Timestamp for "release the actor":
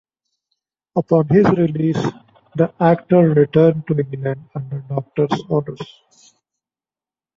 1.51-3.17